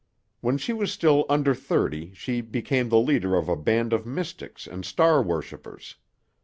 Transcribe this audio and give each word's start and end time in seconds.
When 0.39 0.57
she 0.57 0.73
was 0.73 0.91
still 0.91 1.27
under 1.29 1.53
thirty 1.53 2.11
she 2.15 2.41
became 2.41 2.89
the 2.89 2.97
leader 2.97 3.35
of 3.35 3.47
a 3.47 3.55
band 3.55 3.93
of 3.93 4.03
mystics 4.03 4.65
and 4.65 4.83
star 4.83 5.21
worshipers. 5.21 5.97